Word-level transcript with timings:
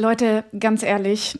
Leute, 0.00 0.44
ganz 0.58 0.82
ehrlich, 0.82 1.38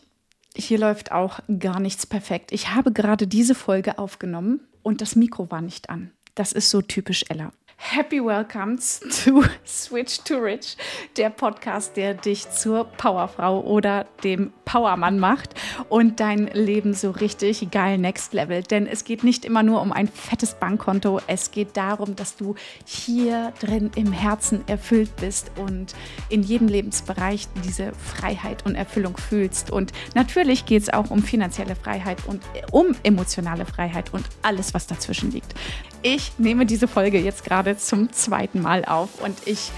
hier 0.55 0.77
läuft 0.77 1.11
auch 1.11 1.39
gar 1.59 1.79
nichts 1.79 2.05
perfekt. 2.05 2.51
Ich 2.51 2.69
habe 2.69 2.91
gerade 2.91 3.25
diese 3.25 3.55
Folge 3.55 3.97
aufgenommen 3.97 4.61
und 4.83 5.01
das 5.01 5.15
Mikro 5.15 5.49
war 5.49 5.61
nicht 5.61 5.89
an. 5.89 6.11
Das 6.35 6.51
ist 6.51 6.69
so 6.69 6.83
typisch 6.83 7.25
Ella. 7.29 7.51
Happy 7.83 8.23
Welcomes 8.23 9.01
to 9.25 9.43
Switch 9.65 10.19
to 10.23 10.37
Rich, 10.37 10.77
der 11.17 11.29
Podcast, 11.31 11.97
der 11.97 12.13
dich 12.13 12.49
zur 12.49 12.85
Powerfrau 12.85 13.59
oder 13.61 14.05
dem 14.23 14.53
Powermann 14.65 15.19
macht 15.19 15.55
und 15.89 16.19
dein 16.19 16.47
Leben 16.53 16.93
so 16.93 17.09
richtig 17.09 17.69
geil 17.71 17.97
next 17.97 18.33
level. 18.33 18.61
Denn 18.61 18.85
es 18.87 19.03
geht 19.03 19.23
nicht 19.25 19.43
immer 19.43 19.63
nur 19.63 19.81
um 19.81 19.91
ein 19.91 20.07
fettes 20.07 20.53
Bankkonto, 20.53 21.19
es 21.27 21.51
geht 21.51 21.75
darum, 21.75 22.15
dass 22.15 22.37
du 22.37 22.55
hier 22.85 23.51
drin 23.59 23.89
im 23.95 24.13
Herzen 24.13 24.65
erfüllt 24.67 25.13
bist 25.17 25.51
und 25.57 25.93
in 26.29 26.43
jedem 26.43 26.67
Lebensbereich 26.69 27.47
diese 27.65 27.91
Freiheit 27.93 28.63
und 28.65 28.75
Erfüllung 28.75 29.17
fühlst. 29.17 29.71
Und 29.71 29.91
natürlich 30.13 30.65
geht 30.65 30.83
es 30.83 30.89
auch 30.93 31.09
um 31.09 31.23
finanzielle 31.23 31.75
Freiheit 31.75 32.19
und 32.27 32.41
um 32.71 32.95
emotionale 33.03 33.65
Freiheit 33.65 34.13
und 34.13 34.23
alles, 34.43 34.73
was 34.73 34.87
dazwischen 34.87 35.31
liegt. 35.31 35.55
Ich 36.03 36.31
nehme 36.39 36.65
diese 36.65 36.87
Folge 36.87 37.19
jetzt 37.19 37.43
gerade 37.43 37.70
zum 37.77 38.11
zweiten 38.11 38.61
Mal 38.61 38.85
auf 38.85 39.21
und 39.21 39.35
ich 39.45 39.71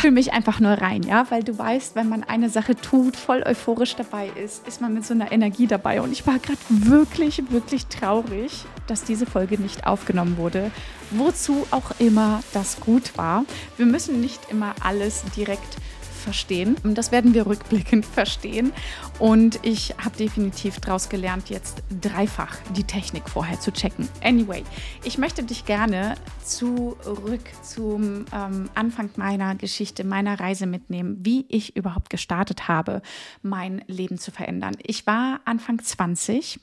fühle 0.00 0.12
mich 0.12 0.32
einfach 0.32 0.60
nur 0.60 0.72
rein, 0.72 1.02
ja, 1.02 1.26
weil 1.30 1.42
du 1.42 1.56
weißt, 1.56 1.94
wenn 1.94 2.08
man 2.08 2.22
eine 2.24 2.50
Sache 2.50 2.76
tut, 2.76 3.16
voll 3.16 3.42
euphorisch 3.42 3.96
dabei 3.96 4.28
ist, 4.28 4.66
ist 4.66 4.80
man 4.80 4.92
mit 4.94 5.06
so 5.06 5.14
einer 5.14 5.32
Energie 5.32 5.66
dabei. 5.66 6.00
Und 6.02 6.12
ich 6.12 6.26
war 6.26 6.38
gerade 6.38 6.58
wirklich, 6.68 7.50
wirklich 7.50 7.86
traurig, 7.86 8.64
dass 8.86 9.04
diese 9.04 9.26
Folge 9.26 9.58
nicht 9.58 9.86
aufgenommen 9.86 10.36
wurde, 10.36 10.70
wozu 11.10 11.66
auch 11.70 11.92
immer 11.98 12.42
das 12.52 12.80
gut 12.80 13.16
war. 13.16 13.44
Wir 13.76 13.86
müssen 13.86 14.20
nicht 14.20 14.50
immer 14.50 14.74
alles 14.80 15.22
direkt 15.36 15.76
verstehen. 16.20 16.76
Das 16.84 17.10
werden 17.10 17.34
wir 17.34 17.46
rückblickend 17.46 18.06
verstehen. 18.20 18.72
Und 19.18 19.58
ich 19.62 19.94
habe 19.98 20.16
definitiv 20.16 20.78
daraus 20.80 21.08
gelernt, 21.08 21.50
jetzt 21.50 21.82
dreifach 22.00 22.56
die 22.76 22.84
Technik 22.84 23.28
vorher 23.28 23.58
zu 23.58 23.72
checken. 23.72 24.08
Anyway, 24.22 24.62
ich 25.04 25.18
möchte 25.18 25.42
dich 25.42 25.64
gerne 25.64 26.14
zurück 26.44 27.42
zum 27.62 28.26
ähm, 28.32 28.70
Anfang 28.74 29.10
meiner 29.16 29.54
Geschichte, 29.54 30.04
meiner 30.04 30.38
Reise 30.38 30.66
mitnehmen, 30.66 31.18
wie 31.20 31.46
ich 31.48 31.76
überhaupt 31.76 32.10
gestartet 32.10 32.68
habe, 32.68 33.02
mein 33.42 33.82
Leben 33.86 34.18
zu 34.18 34.30
verändern. 34.30 34.76
Ich 34.82 35.06
war 35.06 35.40
Anfang 35.44 35.82
20 35.82 36.60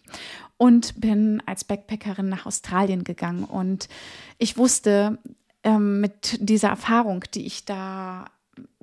und 0.58 1.00
bin 1.00 1.42
als 1.46 1.64
Backpackerin 1.64 2.30
nach 2.30 2.46
Australien 2.46 3.03
gegangen. 3.03 3.44
Und 3.44 3.90
ich 4.38 4.58
wusste, 4.58 5.20
ähm, 5.64 6.02
mit 6.02 6.38
dieser 6.40 6.70
Erfahrung, 6.70 7.24
die 7.34 7.46
ich 7.46 7.66
da 7.66 8.26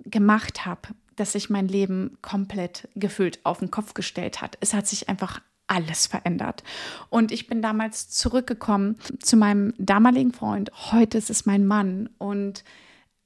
gemacht 0.05 0.67
habe, 0.67 0.89
dass 1.17 1.33
sich 1.33 1.51
mein 1.51 1.69
Leben 1.69 2.19
komplett 2.23 2.89
gefühlt 2.95 3.45
auf 3.45 3.59
den 3.59 3.71
Kopf 3.71 3.95
gestellt 3.95 4.41
hat. 4.41 4.57
Es 4.61 4.75
hat 4.75 4.87
sich 4.87 5.09
einfach 5.09 5.41
alles 5.67 6.07
verändert. 6.07 6.63
Und 7.09 7.33
ich 7.33 7.47
bin 7.47 7.63
damals 7.63 8.11
zurückgekommen 8.11 8.99
zu 9.21 9.37
meinem 9.37 9.73
damaligen 9.79 10.33
Freund. 10.33 10.71
Heute 10.93 11.19
ist 11.19 11.31
es 11.31 11.47
mein 11.47 11.67
Mann. 11.67 12.11
Und 12.19 12.65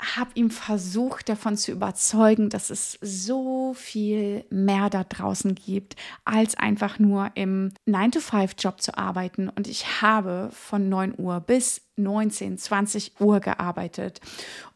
habe 0.01 0.31
ihm 0.35 0.51
versucht, 0.51 1.29
davon 1.29 1.57
zu 1.57 1.73
überzeugen, 1.73 2.51
dass 2.51 2.71
es 2.71 2.99
so 3.01 3.75
viel 3.75 4.45
mehr 4.49 4.91
da 4.91 5.03
draußen 5.03 5.57
gibt, 5.57 5.97
als 6.25 6.55
einfach 6.55 7.01
nur 7.01 7.33
im 7.35 7.73
9-to-5-Job 7.89 8.81
zu 8.81 8.97
arbeiten. 8.97 9.49
Und 9.49 9.67
ich 9.67 10.01
habe 10.01 10.51
von 10.53 10.89
9 10.89 11.15
Uhr 11.19 11.41
bis 11.41 11.81
19, 11.97 12.59
20 12.59 13.21
Uhr 13.21 13.41
gearbeitet. 13.41 14.21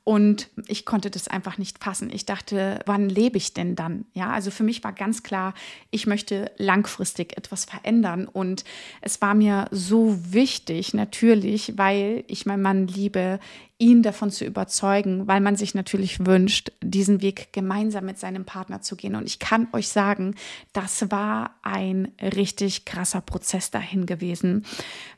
Und 0.05 0.48
ich 0.67 0.84
konnte 0.84 1.11
das 1.11 1.28
einfach 1.28 1.58
nicht 1.58 1.83
fassen. 1.83 2.11
Ich 2.12 2.27
dachte, 2.27 2.81
wann 2.86 3.08
lebe 3.08 3.36
ich 3.36 3.55
denn 3.55 3.77
dann? 3.77 4.05
Ja, 4.14 4.31
also 4.31 4.50
für 4.50 4.64
mich 4.64 4.83
war 4.83 4.92
ganz 4.92 5.22
klar, 5.22 5.55
ich 5.92 6.08
möchte 6.08 6.50
langfristig 6.56 7.36
etwas 7.36 7.64
verändern. 7.64 8.27
Und 8.27 8.64
es 9.00 9.23
war 9.23 9.34
mir 9.34 9.67
so 9.70 10.19
wichtig, 10.33 10.92
natürlich, 10.92 11.78
weil 11.78 12.24
ich 12.27 12.46
meinen 12.46 12.62
Mann 12.62 12.89
liebe, 12.89 13.39
ihn 13.79 14.02
davon 14.02 14.30
zu 14.30 14.45
überzeugen, 14.45 15.27
weil 15.27 15.41
man 15.41 15.57
sich 15.57 15.74
natürlich 15.74 16.24
wünscht, 16.24 16.73
diesen 16.83 17.20
Weg 17.20 17.52
gemeinsam 17.52 18.05
mit 18.05 18.18
seinem 18.18 18.45
Partner 18.45 18.80
zu 18.80 18.96
gehen. 18.96 19.14
Und 19.14 19.27
ich 19.27 19.39
kann 19.39 19.68
euch 19.73 19.89
sagen, 19.89 20.35
das 20.73 21.11
war 21.11 21.57
ein 21.62 22.12
richtig 22.20 22.85
krasser 22.85 23.20
Prozess 23.20 23.70
dahin 23.70 24.07
gewesen 24.07 24.64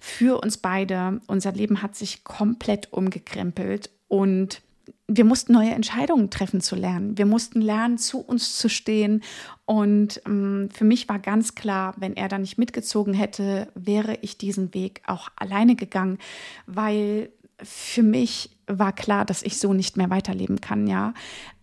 für 0.00 0.42
uns 0.42 0.58
beide. 0.58 1.20
Unser 1.26 1.52
Leben 1.52 1.82
hat 1.82 1.94
sich 1.94 2.24
komplett 2.24 2.92
umgekrempelt 2.92 3.90
und 4.08 4.62
wir 5.06 5.24
mussten 5.24 5.52
neue 5.52 5.70
Entscheidungen 5.70 6.30
treffen 6.30 6.60
zu 6.60 6.76
lernen. 6.76 7.18
Wir 7.18 7.26
mussten 7.26 7.60
lernen, 7.60 7.98
zu 7.98 8.20
uns 8.20 8.56
zu 8.56 8.68
stehen. 8.68 9.22
Und 9.66 10.22
ähm, 10.26 10.70
für 10.72 10.84
mich 10.84 11.08
war 11.08 11.18
ganz 11.18 11.54
klar, 11.54 11.94
wenn 11.98 12.16
er 12.16 12.28
da 12.28 12.38
nicht 12.38 12.56
mitgezogen 12.56 13.12
hätte, 13.12 13.68
wäre 13.74 14.18
ich 14.22 14.38
diesen 14.38 14.72
Weg 14.72 15.02
auch 15.06 15.28
alleine 15.36 15.76
gegangen, 15.76 16.18
weil 16.66 17.30
für 17.62 18.02
mich 18.02 18.50
war 18.66 18.92
klar, 18.92 19.24
dass 19.24 19.42
ich 19.42 19.58
so 19.58 19.74
nicht 19.74 19.96
mehr 19.96 20.10
weiterleben 20.10 20.60
kann, 20.60 20.86
ja. 20.86 21.12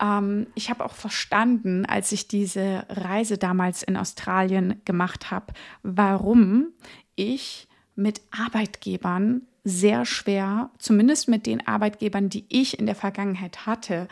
Ähm, 0.00 0.46
ich 0.54 0.70
habe 0.70 0.84
auch 0.84 0.94
verstanden, 0.94 1.84
als 1.84 2.12
ich 2.12 2.28
diese 2.28 2.86
Reise 2.88 3.38
damals 3.38 3.82
in 3.82 3.96
Australien 3.96 4.80
gemacht 4.84 5.30
habe, 5.30 5.52
warum 5.82 6.68
ich 7.16 7.68
mit 7.94 8.22
Arbeitgebern 8.30 9.42
sehr 9.64 10.04
schwer, 10.04 10.70
zumindest 10.78 11.28
mit 11.28 11.46
den 11.46 11.66
Arbeitgebern, 11.66 12.28
die 12.28 12.44
ich 12.48 12.78
in 12.78 12.86
der 12.86 12.94
Vergangenheit 12.94 13.66
hatte, 13.66 14.08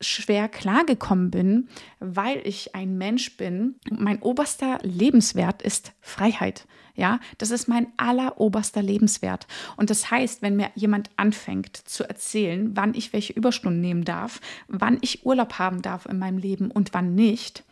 schwer 0.00 0.48
klargekommen 0.48 1.30
bin, 1.30 1.68
weil 1.98 2.40
ich 2.44 2.74
ein 2.74 2.98
Mensch 2.98 3.36
bin. 3.36 3.76
Mein 3.90 4.22
oberster 4.22 4.78
Lebenswert 4.82 5.62
ist 5.62 5.92
Freiheit. 6.00 6.66
Ja, 6.94 7.20
das 7.38 7.52
ist 7.52 7.68
mein 7.68 7.86
alleroberster 7.96 8.82
Lebenswert. 8.82 9.46
Und 9.76 9.88
das 9.90 10.10
heißt, 10.10 10.42
wenn 10.42 10.56
mir 10.56 10.70
jemand 10.74 11.10
anfängt 11.16 11.76
zu 11.76 12.02
erzählen, 12.02 12.76
wann 12.76 12.94
ich 12.94 13.12
welche 13.12 13.32
Überstunden 13.32 13.80
nehmen 13.80 14.04
darf, 14.04 14.40
wann 14.66 14.98
ich 15.00 15.24
Urlaub 15.24 15.60
haben 15.60 15.80
darf 15.80 16.06
in 16.06 16.18
meinem 16.18 16.38
Leben 16.38 16.72
und 16.72 16.94
wann 16.94 17.14
nicht, 17.14 17.62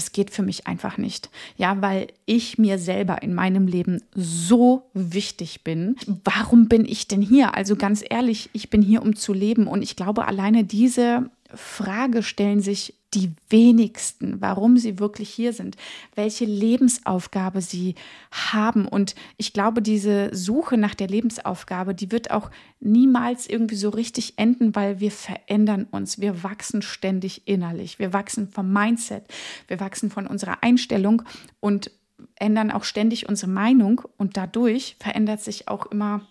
das 0.00 0.12
geht 0.12 0.30
für 0.30 0.42
mich 0.42 0.66
einfach 0.66 0.96
nicht. 0.96 1.28
Ja, 1.58 1.82
weil 1.82 2.06
ich 2.24 2.56
mir 2.56 2.78
selber 2.78 3.20
in 3.20 3.34
meinem 3.34 3.66
Leben 3.66 4.02
so 4.14 4.88
wichtig 4.94 5.62
bin. 5.62 5.96
Warum 6.24 6.68
bin 6.68 6.86
ich 6.86 7.06
denn 7.06 7.20
hier? 7.20 7.54
Also 7.54 7.76
ganz 7.76 8.02
ehrlich, 8.08 8.48
ich 8.54 8.70
bin 8.70 8.80
hier, 8.80 9.02
um 9.02 9.14
zu 9.14 9.34
leben. 9.34 9.66
Und 9.66 9.82
ich 9.82 9.96
glaube, 9.96 10.26
alleine 10.26 10.64
diese 10.64 11.30
Frage 11.54 12.22
stellen 12.22 12.62
sich 12.62 12.94
die 13.14 13.32
wenigsten, 13.48 14.40
warum 14.40 14.76
sie 14.76 15.00
wirklich 15.00 15.30
hier 15.30 15.52
sind, 15.52 15.76
welche 16.14 16.44
Lebensaufgabe 16.44 17.60
sie 17.60 17.96
haben. 18.30 18.86
Und 18.86 19.14
ich 19.36 19.52
glaube, 19.52 19.82
diese 19.82 20.30
Suche 20.32 20.76
nach 20.76 20.94
der 20.94 21.08
Lebensaufgabe, 21.08 21.94
die 21.94 22.12
wird 22.12 22.30
auch 22.30 22.50
niemals 22.78 23.48
irgendwie 23.48 23.74
so 23.74 23.88
richtig 23.88 24.34
enden, 24.36 24.76
weil 24.76 25.00
wir 25.00 25.10
verändern 25.10 25.88
uns. 25.90 26.20
Wir 26.20 26.44
wachsen 26.44 26.82
ständig 26.82 27.42
innerlich. 27.46 27.98
Wir 27.98 28.12
wachsen 28.12 28.48
vom 28.48 28.72
Mindset. 28.72 29.24
Wir 29.66 29.80
wachsen 29.80 30.10
von 30.10 30.26
unserer 30.28 30.62
Einstellung 30.62 31.22
und 31.58 31.90
ändern 32.36 32.70
auch 32.70 32.84
ständig 32.84 33.28
unsere 33.28 33.50
Meinung. 33.50 34.02
Und 34.18 34.36
dadurch 34.36 34.96
verändert 35.00 35.40
sich 35.40 35.66
auch 35.68 35.86
immer 35.86 36.22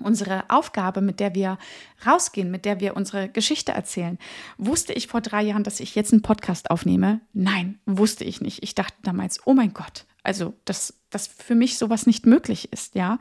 unsere 0.00 0.44
Aufgabe, 0.48 1.00
mit 1.00 1.20
der 1.20 1.34
wir 1.34 1.58
rausgehen, 2.06 2.50
mit 2.50 2.64
der 2.64 2.80
wir 2.80 2.96
unsere 2.96 3.28
Geschichte 3.28 3.72
erzählen. 3.72 4.18
Wusste 4.58 4.92
ich 4.92 5.06
vor 5.06 5.20
drei 5.20 5.42
Jahren, 5.42 5.64
dass 5.64 5.80
ich 5.80 5.94
jetzt 5.94 6.12
einen 6.12 6.22
Podcast 6.22 6.70
aufnehme? 6.70 7.20
Nein, 7.32 7.78
wusste 7.86 8.24
ich 8.24 8.40
nicht. 8.40 8.62
Ich 8.62 8.74
dachte 8.74 8.96
damals, 9.02 9.40
oh 9.46 9.54
mein 9.54 9.72
Gott, 9.72 10.06
also 10.22 10.54
dass, 10.64 10.94
dass 11.10 11.26
für 11.26 11.54
mich 11.54 11.78
sowas 11.78 12.06
nicht 12.06 12.26
möglich 12.26 12.72
ist, 12.72 12.94
ja. 12.94 13.18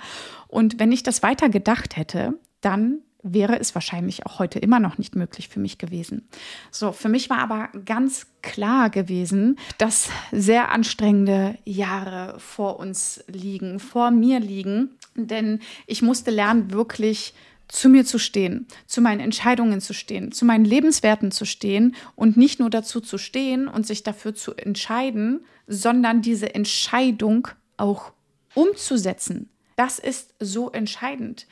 Und 0.47 0.79
wenn 0.79 0.91
ich 0.91 1.03
das 1.03 1.23
weiter 1.23 1.49
gedacht 1.49 1.95
hätte, 1.97 2.33
dann 2.61 2.99
wäre 3.21 3.59
es 3.59 3.75
wahrscheinlich 3.75 4.25
auch 4.25 4.39
heute 4.39 4.59
immer 4.59 4.79
noch 4.79 4.97
nicht 4.97 5.15
möglich 5.15 5.49
für 5.49 5.59
mich 5.59 5.77
gewesen. 5.77 6.27
So, 6.71 6.91
für 6.91 7.09
mich 7.09 7.29
war 7.29 7.39
aber 7.39 7.69
ganz 7.85 8.27
klar 8.41 8.89
gewesen, 8.89 9.57
dass 9.77 10.09
sehr 10.31 10.71
anstrengende 10.71 11.57
Jahre 11.65 12.39
vor 12.39 12.79
uns 12.79 13.23
liegen, 13.27 13.79
vor 13.79 14.11
mir 14.11 14.39
liegen, 14.39 14.91
denn 15.15 15.59
ich 15.85 16.01
musste 16.01 16.31
lernen, 16.31 16.71
wirklich 16.71 17.33
zu 17.67 17.87
mir 17.87 18.03
zu 18.03 18.17
stehen, 18.17 18.67
zu 18.87 18.99
meinen 18.99 19.19
Entscheidungen 19.19 19.79
zu 19.79 19.93
stehen, 19.93 20.31
zu 20.31 20.43
meinen 20.43 20.65
Lebenswerten 20.65 21.31
zu 21.31 21.45
stehen 21.45 21.95
und 22.15 22.35
nicht 22.35 22.59
nur 22.59 22.69
dazu 22.69 22.99
zu 22.99 23.17
stehen 23.17 23.67
und 23.67 23.85
sich 23.85 24.03
dafür 24.03 24.33
zu 24.33 24.55
entscheiden, 24.55 25.45
sondern 25.67 26.21
diese 26.21 26.55
Entscheidung 26.55 27.47
auch 27.77 28.11
umzusetzen. 28.55 29.49
Das 29.75 29.99
ist 29.99 30.33
so 30.39 30.71
entscheidend 30.71 31.47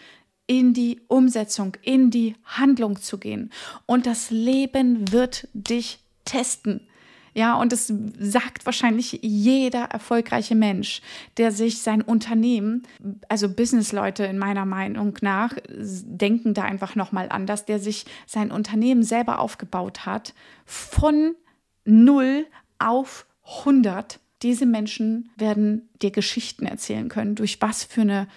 in 0.48 0.74
die 0.74 1.02
Umsetzung, 1.08 1.76
in 1.82 2.10
die 2.10 2.36
Handlung 2.46 3.00
zu 3.00 3.18
gehen. 3.18 3.52
Und 3.86 4.06
das 4.06 4.32
Leben 4.32 5.12
wird 5.12 5.48
dich 5.54 6.00
testen. 6.26 6.88
Ja, 7.34 7.54
und 7.54 7.72
es 7.72 7.94
sagt 8.18 8.66
wahrscheinlich 8.66 9.20
jeder 9.22 9.84
erfolgreiche 9.84 10.56
Mensch, 10.56 11.04
der 11.38 11.52
sich 11.52 11.84
sein 11.84 12.02
Unternehmen, 12.02 12.82
also 13.30 13.48
Businessleute 13.48 14.24
in 14.24 14.40
meiner 14.40 14.66
Meinung 14.66 15.16
nach, 15.22 15.54
denken 15.70 16.56
da 16.56 16.64
einfach 16.64 16.96
nochmal 16.96 17.30
anders, 17.30 17.66
der 17.66 17.80
sich 17.80 18.06
sein 18.26 18.52
Unternehmen 18.52 19.04
selber 19.04 19.38
aufgebaut 19.38 20.08
hat, 20.08 20.34
von 20.66 21.36
null 21.86 22.48
auf 22.80 23.28
100. 23.60 24.20
Diese 24.42 24.66
Menschen 24.66 25.30
werden 25.36 25.90
dir 26.02 26.10
Geschichten 26.10 26.66
erzählen 26.66 27.08
können, 27.08 27.36
durch 27.36 27.62
was 27.62 27.84
für 27.84 28.02
eine 28.02 28.28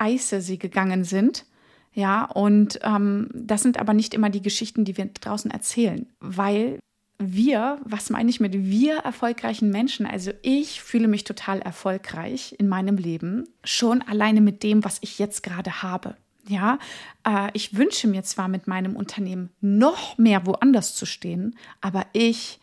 Scheiße 0.00 0.40
sie 0.40 0.58
gegangen 0.58 1.04
sind. 1.04 1.44
Ja, 1.92 2.24
und 2.24 2.78
ähm, 2.82 3.28
das 3.34 3.62
sind 3.62 3.78
aber 3.78 3.94
nicht 3.94 4.14
immer 4.14 4.30
die 4.30 4.42
Geschichten, 4.42 4.84
die 4.84 4.96
wir 4.96 5.06
draußen 5.06 5.50
erzählen, 5.50 6.06
weil 6.20 6.78
wir, 7.18 7.80
was 7.84 8.10
meine 8.10 8.30
ich 8.30 8.38
mit 8.38 8.54
wir 8.54 8.98
erfolgreichen 8.98 9.70
Menschen? 9.70 10.06
Also 10.06 10.30
ich 10.42 10.80
fühle 10.80 11.08
mich 11.08 11.24
total 11.24 11.60
erfolgreich 11.60 12.54
in 12.58 12.68
meinem 12.68 12.96
Leben, 12.96 13.48
schon 13.64 14.02
alleine 14.02 14.40
mit 14.40 14.62
dem, 14.62 14.84
was 14.84 14.98
ich 15.00 15.18
jetzt 15.18 15.42
gerade 15.42 15.82
habe. 15.82 16.16
Ja, 16.46 16.78
äh, 17.26 17.50
ich 17.52 17.76
wünsche 17.76 18.06
mir 18.06 18.22
zwar 18.22 18.48
mit 18.48 18.68
meinem 18.68 18.94
Unternehmen 18.94 19.50
noch 19.60 20.16
mehr 20.16 20.46
woanders 20.46 20.94
zu 20.94 21.04
stehen, 21.04 21.58
aber 21.80 22.06
ich, 22.12 22.60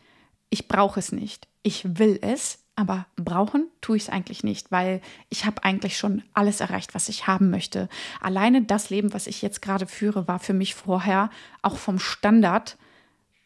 ich 0.50 0.66
brauche 0.66 0.98
es 0.98 1.12
nicht. 1.12 1.46
Ich 1.62 1.98
will 1.98 2.18
es, 2.22 2.65
aber 2.76 3.06
brauchen 3.16 3.68
tue 3.80 3.96
ich 3.96 4.04
es 4.04 4.08
eigentlich 4.10 4.44
nicht, 4.44 4.70
weil 4.70 5.00
ich 5.30 5.46
habe 5.46 5.64
eigentlich 5.64 5.96
schon 5.96 6.22
alles 6.34 6.60
erreicht, 6.60 6.94
was 6.94 7.08
ich 7.08 7.26
haben 7.26 7.50
möchte. 7.50 7.88
Alleine 8.20 8.62
das 8.62 8.90
Leben, 8.90 9.14
was 9.14 9.26
ich 9.26 9.40
jetzt 9.40 9.62
gerade 9.62 9.86
führe, 9.86 10.28
war 10.28 10.38
für 10.38 10.52
mich 10.52 10.74
vorher 10.74 11.30
auch 11.62 11.78
vom 11.78 11.98
Standard 11.98 12.76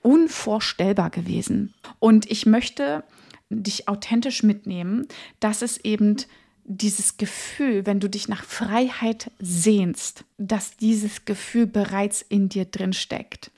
unvorstellbar 0.02 1.10
gewesen. 1.10 1.74
Und 2.00 2.28
ich 2.30 2.44
möchte 2.44 3.04
dich 3.50 3.88
authentisch 3.88 4.42
mitnehmen, 4.42 5.06
dass 5.38 5.62
es 5.62 5.78
eben 5.78 6.16
dieses 6.64 7.16
Gefühl, 7.16 7.86
wenn 7.86 8.00
du 8.00 8.08
dich 8.08 8.28
nach 8.28 8.44
Freiheit 8.44 9.30
sehnst, 9.38 10.24
dass 10.38 10.76
dieses 10.76 11.24
Gefühl 11.24 11.66
bereits 11.66 12.22
in 12.22 12.48
dir 12.48 12.64
drin 12.64 12.92
steckt. 12.92 13.50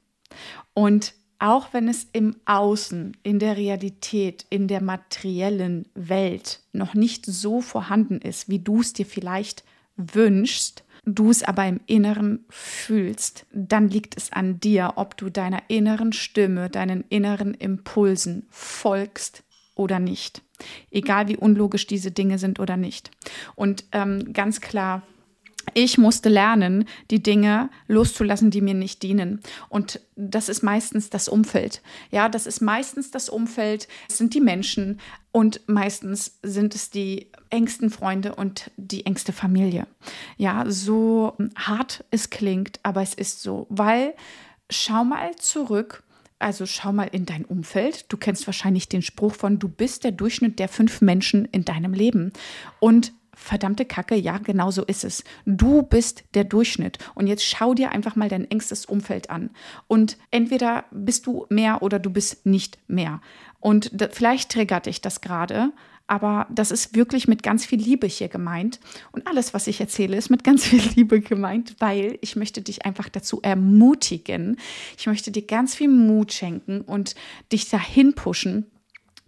Und 0.75 1.15
auch 1.43 1.73
wenn 1.73 1.89
es 1.89 2.06
im 2.12 2.37
Außen, 2.44 3.17
in 3.25 3.41
der 3.41 3.56
Realität, 3.56 4.47
in 4.49 4.69
der 4.69 4.81
materiellen 4.81 5.89
Welt 5.94 6.61
noch 6.73 6.94
nicht 6.94 7.27
so 7.27 7.61
vorhanden 7.61 8.21
ist, 8.21 8.49
wie 8.49 8.61
du 8.61 8.81
es 8.81 8.93
dir 8.93 9.06
vielleicht 9.06 9.65
wünschst, 9.97 10.85
du 11.05 11.31
es 11.31 11.43
aber 11.43 11.67
im 11.67 11.81
Inneren 11.87 12.44
fühlst, 12.49 13.44
dann 13.53 13.89
liegt 13.89 14.17
es 14.17 14.33
an 14.33 14.61
dir, 14.61 14.93
ob 14.97 15.17
du 15.17 15.31
deiner 15.31 15.62
inneren 15.67 16.12
Stimme, 16.12 16.71
deinen 16.71 17.05
inneren 17.09 17.55
Impulsen 17.55 18.47
folgst 18.49 19.43
oder 19.75 19.99
nicht. 19.99 20.43
Egal 20.93 21.27
wie 21.27 21.37
unlogisch 21.37 21.89
diese 21.89 22.12
Dinge 22.12 22.39
sind 22.39 22.61
oder 22.61 22.77
nicht. 22.77 23.11
Und 23.56 23.85
ähm, 23.91 24.33
ganz 24.33 24.61
klar, 24.61 25.03
ich 25.75 25.99
musste 25.99 26.29
lernen, 26.29 26.87
die 27.11 27.23
Dinge 27.23 27.70
loszulassen, 27.88 28.50
die 28.50 28.61
mir 28.61 28.75
nicht 28.75 29.03
dienen. 29.03 29.41
Und 29.69 30.00
das 30.17 30.49
ist 30.49 30.62
meistens 30.62 31.11
das 31.11 31.29
Umfeld. 31.29 31.82
Ja, 32.11 32.29
das 32.29 32.47
ist 32.47 32.61
meistens 32.61 33.11
das 33.11 33.29
Umfeld, 33.29 33.88
es 34.09 34.19
sind 34.19 34.35
die 34.35 34.41
Menschen 34.41 35.00
und 35.31 35.61
meistens 35.67 36.38
sind 36.43 36.75
es 36.75 36.91
die 36.91 37.29
engsten 37.50 37.91
Freunde 37.91 38.35
und 38.35 38.70
die 38.76 39.06
engste 39.06 39.32
Familie. 39.32 39.87
Ja, 40.37 40.64
so 40.69 41.37
hart 41.56 42.05
es 42.11 42.31
klingt, 42.31 42.81
aber 42.82 43.03
es 43.03 43.15
ist 43.15 43.43
so, 43.43 43.67
weil 43.70 44.15
schau 44.70 45.05
mal 45.05 45.35
zurück. 45.37 46.03
Also 46.38 46.67
schau 46.67 46.93
mal 46.93 47.08
in 47.12 47.25
dein 47.25 47.44
Umfeld. 47.44 48.06
Du 48.08 48.17
kennst 48.17 48.49
wahrscheinlich 48.49 48.88
den 48.88 49.03
Spruch 49.03 49.35
von, 49.37 49.61
du 49.61 49.69
bist 49.69 50.03
der 50.03 50.11
Durchschnitt 50.11 50.58
der 50.58 50.67
fünf 50.67 51.00
Menschen 51.00 51.44
in 51.44 51.65
deinem 51.65 51.94
Leben. 51.94 52.32
Und 52.81 53.12
verdammte 53.34 53.84
Kacke, 53.84 54.14
ja, 54.14 54.38
genau 54.38 54.70
so 54.70 54.84
ist 54.84 55.05
es. 55.05 55.25
Du 55.46 55.82
bist 55.82 56.25
der 56.34 56.44
Durchschnitt. 56.44 56.99
Und 57.14 57.26
jetzt 57.26 57.44
schau 57.44 57.75
dir 57.75 57.93
einfach 57.93 58.17
mal 58.17 58.29
dein 58.29 58.50
engstes 58.50 58.84
Umfeld 58.84 59.31
an. 59.31 59.50
Und 59.87 60.19
entweder 60.31 60.84
bist 60.90 61.26
du 61.26 61.46
mehr 61.49 61.82
oder 61.82 61.99
du 61.99 62.11
bist 62.11 62.46
nicht 62.46 62.79
mehr. 62.88 63.20
Und 63.61 63.90
da, 63.93 64.08
vielleicht 64.11 64.50
triggert 64.50 64.87
dich 64.87 65.00
das 65.00 65.20
gerade, 65.20 65.73
aber 66.06 66.46
das 66.50 66.70
ist 66.70 66.94
wirklich 66.94 67.29
mit 67.29 67.43
ganz 67.43 67.64
viel 67.64 67.81
Liebe 67.81 68.06
hier 68.06 68.29
gemeint. 68.29 68.81
Und 69.12 69.26
alles, 69.26 69.55
was 69.55 69.67
ich 69.67 69.81
erzähle, 69.81 70.17
ist 70.17 70.31
mit 70.31 70.44
ganz 70.44 70.67
viel 70.67 70.82
Liebe 70.94 71.20
gemeint, 71.20 71.76
weil 71.79 72.19
ich 72.20 72.37
möchte 72.37 72.61
dich 72.61 72.84
einfach 72.84 73.08
dazu 73.08 73.40
ermutigen. 73.40 74.58
Ich 74.99 75.06
möchte 75.06 75.31
dir 75.31 75.46
ganz 75.46 75.75
viel 75.75 75.88
Mut 75.88 76.32
schenken 76.32 76.82
und 76.82 77.14
dich 77.50 77.69
dahin 77.70 78.14
pushen, 78.14 78.67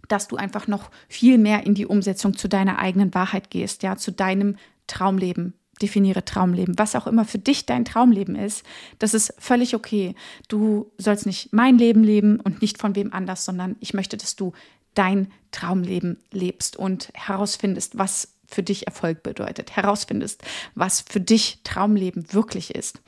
dass 0.07 0.27
du 0.27 0.35
einfach 0.35 0.67
noch 0.67 0.91
viel 1.07 1.37
mehr 1.37 1.65
in 1.65 1.73
die 1.73 1.85
Umsetzung 1.85 2.37
zu 2.37 2.47
deiner 2.47 2.79
eigenen 2.79 3.13
Wahrheit 3.13 3.49
gehst, 3.49 3.83
ja, 3.83 3.95
zu 3.95 4.11
deinem 4.11 4.57
Traumleben. 4.87 5.53
Definiere 5.81 6.23
Traumleben. 6.23 6.77
Was 6.79 6.95
auch 6.95 7.05
immer 7.05 7.25
für 7.25 7.37
dich 7.37 7.65
dein 7.65 7.83
Traumleben 7.83 8.35
ist, 8.35 8.63
das 8.99 9.13
ist 9.13 9.33
völlig 9.37 9.75
okay. 9.75 10.15
Du 10.47 10.91
sollst 10.97 11.25
nicht 11.25 11.51
mein 11.51 11.77
Leben 11.77 12.03
leben 12.03 12.39
und 12.39 12.61
nicht 12.61 12.77
von 12.77 12.95
wem 12.95 13.11
anders, 13.11 13.43
sondern 13.43 13.75
ich 13.81 13.93
möchte, 13.93 14.15
dass 14.15 14.37
du 14.37 14.53
dein 14.93 15.31
Traumleben 15.51 16.17
lebst 16.31 16.77
und 16.77 17.09
herausfindest, 17.13 17.97
was 17.97 18.34
für 18.47 18.63
dich 18.63 18.87
Erfolg 18.87 19.23
bedeutet, 19.23 19.75
herausfindest, 19.75 20.43
was 20.75 21.01
für 21.01 21.19
dich 21.19 21.59
Traumleben 21.63 22.33
wirklich 22.33 22.75
ist. 22.75 23.01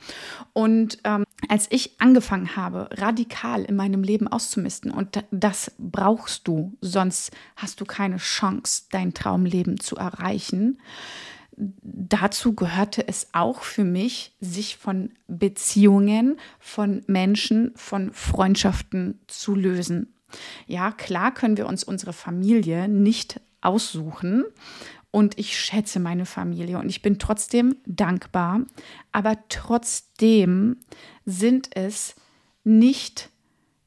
Und 0.52 0.98
ähm, 1.04 1.24
als 1.48 1.66
ich 1.70 2.00
angefangen 2.00 2.56
habe, 2.56 2.88
radikal 2.92 3.64
in 3.64 3.76
meinem 3.76 4.02
Leben 4.02 4.28
auszumisten, 4.28 4.90
und 4.90 5.24
das 5.30 5.72
brauchst 5.78 6.48
du, 6.48 6.76
sonst 6.80 7.32
hast 7.56 7.80
du 7.80 7.84
keine 7.84 8.16
Chance, 8.16 8.84
dein 8.90 9.14
Traumleben 9.14 9.78
zu 9.80 9.96
erreichen, 9.96 10.78
dazu 11.58 12.54
gehörte 12.54 13.06
es 13.06 13.28
auch 13.32 13.62
für 13.62 13.84
mich, 13.84 14.32
sich 14.40 14.76
von 14.76 15.10
Beziehungen, 15.26 16.38
von 16.60 17.02
Menschen, 17.06 17.72
von 17.74 18.12
Freundschaften 18.12 19.20
zu 19.26 19.54
lösen. 19.54 20.14
Ja, 20.66 20.92
klar 20.92 21.32
können 21.32 21.56
wir 21.56 21.66
uns 21.66 21.84
unsere 21.84 22.12
Familie 22.12 22.88
nicht 22.88 23.40
aussuchen 23.60 24.44
und 25.10 25.38
ich 25.38 25.58
schätze 25.58 26.00
meine 26.00 26.26
Familie 26.26 26.78
und 26.78 26.88
ich 26.88 27.02
bin 27.02 27.18
trotzdem 27.18 27.76
dankbar, 27.86 28.62
aber 29.12 29.36
trotzdem 29.48 30.76
sind 31.24 31.70
es 31.76 32.14
nicht 32.64 33.30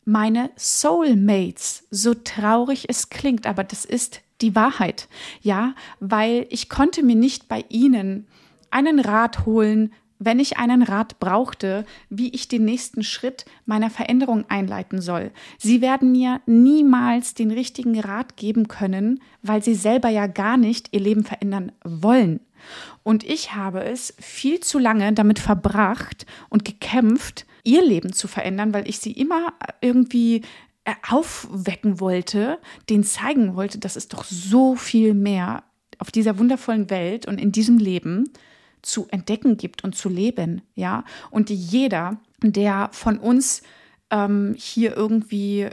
meine 0.04 0.50
Soulmates, 0.58 1.86
so 1.92 2.14
traurig 2.14 2.86
es 2.90 3.10
klingt, 3.10 3.46
aber 3.46 3.64
das 3.64 3.86
ist 3.86 4.22
die 4.42 4.56
Wahrheit. 4.56 5.08
Ja, 5.42 5.76
weil 6.00 6.48
ich 6.50 6.70
konnte 6.70 7.04
mir 7.04 7.16
nicht 7.16 7.48
bei 7.48 7.66
ihnen 7.70 8.28
einen 8.72 9.00
Rat 9.00 9.46
holen, 9.46 9.94
wenn 10.24 10.40
ich 10.40 10.58
einen 10.58 10.84
Rat 10.84 11.20
brauchte, 11.20 11.84
wie 12.10 12.30
ich 12.30 12.48
den 12.48 12.64
nächsten 12.64 13.02
Schritt 13.02 13.44
meiner 13.66 13.90
Veränderung 13.90 14.46
einleiten 14.50 15.02
soll. 15.02 15.32
Sie 15.58 15.82
werden 15.82 16.12
mir 16.12 16.42
niemals 16.46 17.34
den 17.34 17.50
richtigen 17.50 18.00
Rat 18.00 18.38
geben 18.38 18.68
können, 18.68 19.20
weil 19.42 19.64
sie 19.64 19.74
selber 19.74 20.10
ja 20.10 20.28
gar 20.28 20.58
nicht 20.58 20.90
ihr 20.92 21.00
Leben 21.00 21.24
verändern 21.24 21.72
wollen. 21.84 22.40
Und 23.02 23.24
ich 23.24 23.56
habe 23.56 23.84
es 23.84 24.14
viel 24.20 24.60
zu 24.60 24.78
lange 24.78 25.12
damit 25.14 25.40
verbracht 25.40 26.28
und 26.50 26.66
gekämpft, 26.66 27.48
ihr 27.64 27.84
Leben 27.84 28.14
zu 28.14 28.28
verändern, 28.28 28.76
weil 28.76 28.88
ich 28.88 29.00
sie 29.00 29.12
immer 29.14 29.54
irgendwie 29.82 30.44
aufwecken 31.10 32.00
wollte, 32.00 32.60
denen 32.92 33.04
zeigen 33.04 33.56
wollte, 33.56 33.80
dass 33.80 33.96
es 33.96 34.08
doch 34.08 34.24
so 34.24 34.76
viel 34.76 35.16
mehr 35.16 35.64
auf 35.98 36.12
dieser 36.12 36.38
wundervollen 36.38 36.92
Welt 36.92 37.28
und 37.28 37.40
in 37.40 37.52
diesem 37.52 37.80
Leben 37.80 38.26
zu 38.82 39.08
entdecken 39.10 39.58
gibt 39.58 39.84
und 39.84 39.96
zu 39.96 40.10
leben, 40.10 40.62
ja. 40.76 41.04
Und 41.30 41.50
jeder, 41.50 42.18
der 42.42 42.90
von 42.92 43.18
uns 43.18 43.62
ähm, 44.10 44.56
hier 44.58 44.96
irgendwie 44.96 45.70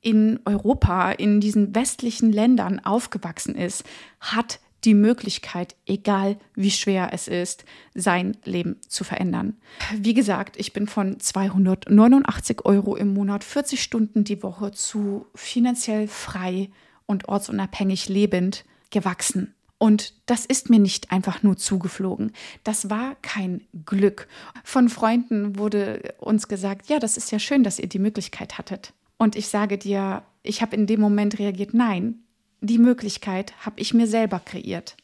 in 0.00 0.38
Europa, 0.44 1.12
in 1.12 1.40
diesen 1.40 1.74
westlichen 1.74 2.32
Ländern 2.32 2.84
aufgewachsen 2.84 3.54
ist, 3.54 3.84
hat 4.20 4.60
die 4.84 4.94
Möglichkeit, 4.94 5.74
egal 5.84 6.38
wie 6.54 6.70
schwer 6.70 7.10
es 7.12 7.26
ist, 7.26 7.64
sein 7.94 8.36
Leben 8.44 8.76
zu 8.86 9.02
verändern. 9.02 9.56
Wie 9.96 10.14
gesagt, 10.14 10.56
ich 10.58 10.72
bin 10.72 10.86
von 10.86 11.18
289 11.18 12.64
Euro 12.64 12.94
im 12.94 13.12
Monat, 13.12 13.42
40 13.42 13.82
Stunden 13.82 14.22
die 14.22 14.44
Woche 14.44 14.70
zu 14.70 15.26
finanziell 15.34 16.06
frei 16.06 16.70
und 17.04 17.28
ortsunabhängig 17.28 18.08
lebend 18.08 18.64
gewachsen. 18.90 19.55
Und 19.78 20.14
das 20.24 20.46
ist 20.46 20.70
mir 20.70 20.78
nicht 20.78 21.12
einfach 21.12 21.42
nur 21.42 21.56
zugeflogen. 21.56 22.32
Das 22.64 22.88
war 22.88 23.14
kein 23.16 23.66
Glück. 23.84 24.26
Von 24.64 24.88
Freunden 24.88 25.58
wurde 25.58 26.14
uns 26.18 26.48
gesagt, 26.48 26.88
ja, 26.88 26.98
das 26.98 27.16
ist 27.16 27.30
ja 27.30 27.38
schön, 27.38 27.62
dass 27.62 27.78
ihr 27.78 27.88
die 27.88 27.98
Möglichkeit 27.98 28.56
hattet. 28.56 28.94
Und 29.18 29.36
ich 29.36 29.48
sage 29.48 29.76
dir, 29.76 30.22
ich 30.42 30.62
habe 30.62 30.76
in 30.76 30.86
dem 30.86 31.00
Moment 31.00 31.38
reagiert, 31.38 31.74
nein, 31.74 32.20
die 32.60 32.78
Möglichkeit 32.78 33.52
habe 33.64 33.80
ich 33.80 33.92
mir 33.92 34.06
selber 34.06 34.40
kreiert. 34.40 34.96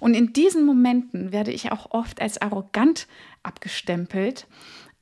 Und 0.00 0.14
in 0.14 0.32
diesen 0.32 0.64
Momenten 0.64 1.32
werde 1.32 1.52
ich 1.52 1.72
auch 1.72 1.90
oft 1.90 2.20
als 2.20 2.40
arrogant 2.40 3.06
abgestempelt 3.42 4.46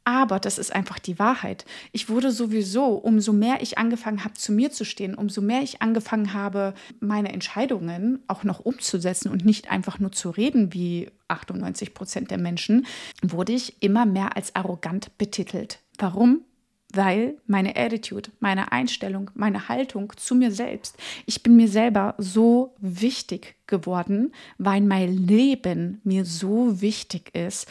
aber 0.06 0.38
das 0.38 0.56
ist 0.56 0.72
einfach 0.72 1.00
die 1.00 1.18
Wahrheit. 1.18 1.64
Ich 1.90 2.08
wurde 2.08 2.30
sowieso, 2.30 2.94
umso 2.94 3.32
mehr 3.32 3.60
ich 3.60 3.76
angefangen 3.76 4.22
habe, 4.22 4.34
zu 4.34 4.52
mir 4.52 4.70
zu 4.70 4.84
stehen, 4.84 5.16
umso 5.16 5.42
mehr 5.42 5.62
ich 5.62 5.82
angefangen 5.82 6.32
habe, 6.32 6.74
meine 7.00 7.32
Entscheidungen 7.32 8.22
auch 8.28 8.44
noch 8.44 8.60
umzusetzen 8.60 9.30
und 9.30 9.44
nicht 9.44 9.68
einfach 9.68 9.98
nur 9.98 10.12
zu 10.12 10.30
reden 10.30 10.72
wie 10.72 11.10
98 11.26 11.92
Prozent 11.92 12.30
der 12.30 12.38
Menschen, 12.38 12.86
wurde 13.20 13.52
ich 13.52 13.82
immer 13.82 14.06
mehr 14.06 14.36
als 14.36 14.54
arrogant 14.54 15.18
betitelt. 15.18 15.80
Warum? 15.98 16.42
weil 16.92 17.36
meine 17.46 17.76
Attitude, 17.76 18.30
meine 18.40 18.72
Einstellung, 18.72 19.30
meine 19.34 19.68
Haltung 19.68 20.12
zu 20.16 20.34
mir 20.34 20.52
selbst, 20.52 20.96
ich 21.26 21.42
bin 21.42 21.56
mir 21.56 21.68
selber 21.68 22.14
so 22.16 22.74
wichtig 22.78 23.56
geworden, 23.66 24.32
weil 24.56 24.80
mein 24.80 25.12
Leben 25.12 26.00
mir 26.04 26.24
so 26.24 26.80
wichtig 26.80 27.34
ist, 27.34 27.66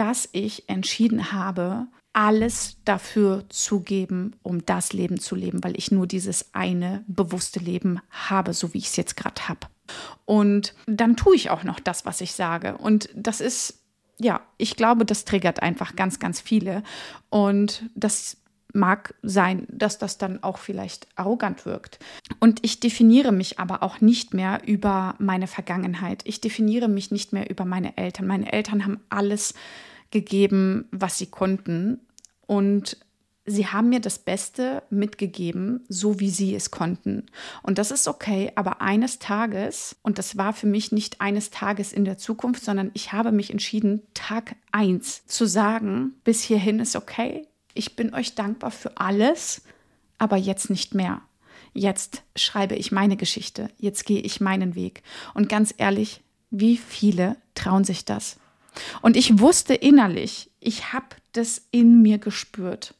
dass 0.00 0.30
ich 0.32 0.66
entschieden 0.66 1.30
habe, 1.30 1.86
alles 2.14 2.78
dafür 2.86 3.44
zu 3.50 3.80
geben, 3.80 4.34
um 4.42 4.64
das 4.64 4.94
Leben 4.94 5.20
zu 5.20 5.36
leben, 5.36 5.62
weil 5.62 5.76
ich 5.76 5.92
nur 5.92 6.06
dieses 6.06 6.54
eine 6.54 7.04
bewusste 7.06 7.60
Leben 7.60 8.00
habe, 8.08 8.54
so 8.54 8.72
wie 8.72 8.78
ich 8.78 8.86
es 8.86 8.96
jetzt 8.96 9.14
gerade 9.18 9.46
habe. 9.46 9.66
Und 10.24 10.74
dann 10.86 11.16
tue 11.16 11.36
ich 11.36 11.50
auch 11.50 11.64
noch 11.64 11.80
das, 11.80 12.06
was 12.06 12.22
ich 12.22 12.32
sage. 12.32 12.78
Und 12.78 13.10
das 13.14 13.42
ist, 13.42 13.82
ja, 14.18 14.40
ich 14.56 14.74
glaube, 14.74 15.04
das 15.04 15.26
triggert 15.26 15.62
einfach 15.62 15.94
ganz, 15.96 16.18
ganz 16.18 16.40
viele. 16.40 16.82
Und 17.28 17.84
das 17.94 18.38
mag 18.72 19.14
sein, 19.22 19.66
dass 19.68 19.98
das 19.98 20.16
dann 20.16 20.42
auch 20.42 20.56
vielleicht 20.56 21.08
arrogant 21.16 21.66
wirkt. 21.66 21.98
Und 22.38 22.60
ich 22.62 22.80
definiere 22.80 23.32
mich 23.32 23.58
aber 23.58 23.82
auch 23.82 24.00
nicht 24.00 24.32
mehr 24.32 24.62
über 24.66 25.14
meine 25.18 25.46
Vergangenheit. 25.46 26.22
Ich 26.24 26.40
definiere 26.40 26.88
mich 26.88 27.10
nicht 27.10 27.34
mehr 27.34 27.50
über 27.50 27.66
meine 27.66 27.98
Eltern. 27.98 28.26
Meine 28.26 28.50
Eltern 28.50 28.84
haben 28.84 29.00
alles 29.10 29.52
gegeben, 30.10 30.88
was 30.90 31.18
sie 31.18 31.26
konnten. 31.26 32.00
Und 32.46 32.96
sie 33.46 33.66
haben 33.66 33.88
mir 33.88 34.00
das 34.00 34.18
Beste 34.18 34.82
mitgegeben, 34.90 35.84
so 35.88 36.20
wie 36.20 36.30
sie 36.30 36.54
es 36.54 36.70
konnten. 36.70 37.26
Und 37.62 37.78
das 37.78 37.90
ist 37.90 38.08
okay, 38.08 38.52
aber 38.54 38.80
eines 38.80 39.18
Tages, 39.18 39.96
und 40.02 40.18
das 40.18 40.36
war 40.36 40.52
für 40.52 40.66
mich 40.66 40.92
nicht 40.92 41.20
eines 41.20 41.50
Tages 41.50 41.92
in 41.92 42.04
der 42.04 42.18
Zukunft, 42.18 42.64
sondern 42.64 42.90
ich 42.94 43.12
habe 43.12 43.32
mich 43.32 43.50
entschieden, 43.50 44.02
Tag 44.14 44.56
eins 44.72 45.26
zu 45.26 45.46
sagen, 45.46 46.14
bis 46.24 46.42
hierhin 46.42 46.80
ist 46.80 46.96
okay. 46.96 47.46
Ich 47.74 47.96
bin 47.96 48.14
euch 48.14 48.34
dankbar 48.34 48.70
für 48.70 48.96
alles, 48.98 49.62
aber 50.18 50.36
jetzt 50.36 50.70
nicht 50.70 50.94
mehr. 50.94 51.22
Jetzt 51.72 52.22
schreibe 52.34 52.74
ich 52.74 52.90
meine 52.90 53.16
Geschichte, 53.16 53.70
jetzt 53.78 54.04
gehe 54.04 54.20
ich 54.20 54.40
meinen 54.40 54.74
Weg. 54.74 55.02
Und 55.34 55.48
ganz 55.48 55.72
ehrlich, 55.76 56.20
wie 56.50 56.76
viele 56.76 57.36
trauen 57.54 57.84
sich 57.84 58.04
das? 58.04 58.38
Und 59.02 59.16
ich 59.16 59.38
wusste 59.38 59.74
innerlich, 59.74 60.50
ich 60.60 60.92
habe 60.92 61.06
das 61.32 61.62
in 61.70 62.02
mir 62.02 62.18
gespürt, 62.18 62.94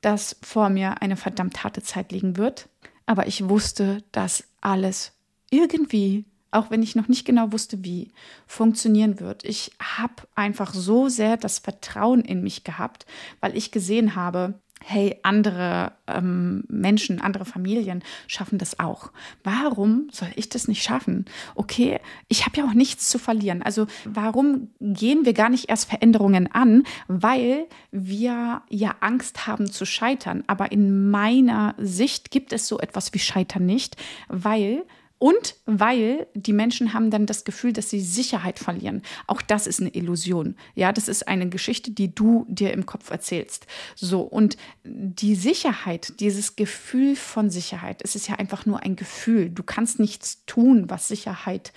dass 0.00 0.36
vor 0.42 0.68
mir 0.68 1.02
eine 1.02 1.16
verdammt 1.16 1.64
harte 1.64 1.82
Zeit 1.82 2.12
liegen 2.12 2.36
wird. 2.36 2.68
Aber 3.06 3.26
ich 3.26 3.48
wusste, 3.48 4.02
dass 4.12 4.44
alles 4.60 5.12
irgendwie, 5.50 6.24
auch 6.50 6.70
wenn 6.70 6.82
ich 6.82 6.96
noch 6.96 7.08
nicht 7.08 7.24
genau 7.24 7.52
wusste, 7.52 7.84
wie, 7.84 8.10
funktionieren 8.46 9.20
wird. 9.20 9.44
Ich 9.44 9.72
habe 9.80 10.14
einfach 10.34 10.74
so 10.74 11.08
sehr 11.08 11.36
das 11.36 11.58
Vertrauen 11.58 12.22
in 12.22 12.42
mich 12.42 12.64
gehabt, 12.64 13.06
weil 13.40 13.56
ich 13.56 13.70
gesehen 13.70 14.16
habe, 14.16 14.60
hey, 14.84 15.16
andere 15.22 15.92
ähm, 16.06 16.64
Menschen, 16.68 17.20
andere 17.20 17.44
Familien 17.44 18.02
schaffen 18.26 18.58
das 18.58 18.78
auch. 18.78 19.10
Warum 19.42 20.08
soll 20.12 20.28
ich 20.36 20.48
das 20.48 20.68
nicht 20.68 20.82
schaffen? 20.82 21.24
Okay, 21.54 21.98
ich 22.28 22.46
habe 22.46 22.58
ja 22.58 22.64
auch 22.64 22.74
nichts 22.74 23.08
zu 23.08 23.18
verlieren. 23.18 23.62
Also 23.62 23.86
warum 24.04 24.68
gehen 24.80 25.24
wir 25.24 25.32
gar 25.32 25.48
nicht 25.48 25.68
erst 25.68 25.88
Veränderungen 25.88 26.52
an? 26.52 26.84
Weil 27.08 27.66
wir 27.90 28.62
ja 28.68 28.94
Angst 29.00 29.46
haben 29.46 29.70
zu 29.70 29.84
scheitern. 29.86 30.44
Aber 30.46 30.70
in 30.70 31.10
meiner 31.10 31.74
Sicht 31.78 32.30
gibt 32.30 32.52
es 32.52 32.68
so 32.68 32.78
etwas 32.78 33.12
wie 33.12 33.18
Scheitern 33.18 33.66
nicht, 33.66 33.96
weil 34.28 34.84
und 35.18 35.54
weil 35.64 36.26
die 36.34 36.52
Menschen 36.52 36.92
haben 36.92 37.10
dann 37.10 37.24
das 37.24 37.44
Gefühl, 37.44 37.72
dass 37.72 37.88
sie 37.88 38.00
Sicherheit 38.00 38.58
verlieren. 38.58 39.02
Auch 39.26 39.40
das 39.40 39.66
ist 39.66 39.80
eine 39.80 39.94
Illusion. 39.94 40.56
Ja, 40.74 40.92
das 40.92 41.08
ist 41.08 41.26
eine 41.26 41.48
Geschichte, 41.48 41.90
die 41.90 42.14
du 42.14 42.44
dir 42.48 42.72
im 42.72 42.84
Kopf 42.84 43.10
erzählst. 43.10 43.66
So, 43.94 44.20
und 44.20 44.58
die 44.84 45.34
Sicherheit, 45.34 46.20
dieses 46.20 46.56
Gefühl 46.56 47.16
von 47.16 47.48
Sicherheit, 47.48 48.02
es 48.02 48.14
ist 48.14 48.28
ja 48.28 48.34
einfach 48.34 48.66
nur 48.66 48.80
ein 48.80 48.96
Gefühl. 48.96 49.48
Du 49.48 49.62
kannst 49.62 49.98
nichts 49.98 50.44
tun, 50.44 50.90
was 50.90 51.08
Sicherheit 51.08 51.72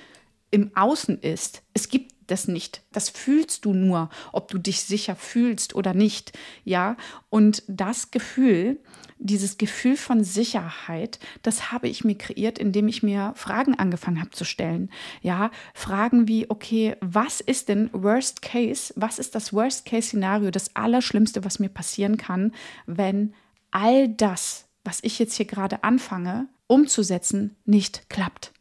im 0.51 0.75
Außen 0.75 1.19
ist. 1.19 1.61
Es 1.73 1.87
gibt 1.87 2.13
das 2.31 2.47
nicht. 2.47 2.81
Das 2.91 3.09
fühlst 3.09 3.65
du 3.65 3.73
nur, 3.73 4.09
ob 4.31 4.49
du 4.49 4.57
dich 4.57 4.81
sicher 4.81 5.15
fühlst 5.15 5.75
oder 5.75 5.93
nicht. 5.93 6.37
Ja, 6.63 6.97
und 7.29 7.63
das 7.67 8.11
Gefühl, 8.11 8.79
dieses 9.19 9.57
Gefühl 9.57 9.97
von 9.97 10.23
Sicherheit, 10.23 11.19
das 11.43 11.71
habe 11.71 11.89
ich 11.89 12.05
mir 12.05 12.17
kreiert, 12.17 12.57
indem 12.57 12.87
ich 12.87 13.03
mir 13.03 13.33
Fragen 13.35 13.75
angefangen 13.75 14.21
habe 14.21 14.31
zu 14.31 14.45
stellen. 14.45 14.89
Ja, 15.21 15.51
Fragen 15.73 16.27
wie, 16.27 16.49
okay, 16.49 16.95
was 17.01 17.41
ist 17.41 17.69
denn 17.69 17.89
Worst 17.91 18.41
Case? 18.41 18.93
Was 18.95 19.19
ist 19.19 19.35
das 19.35 19.53
Worst 19.53 19.85
Case 19.85 20.07
Szenario, 20.09 20.51
das 20.51 20.75
Allerschlimmste, 20.75 21.43
was 21.43 21.59
mir 21.59 21.69
passieren 21.69 22.17
kann, 22.17 22.53
wenn 22.85 23.33
all 23.71 24.07
das, 24.07 24.65
was 24.83 24.99
ich 25.03 25.19
jetzt 25.19 25.35
hier 25.35 25.45
gerade 25.45 25.83
anfange, 25.83 26.47
umzusetzen, 26.67 27.57
nicht 27.65 28.09
klappt? 28.09 28.53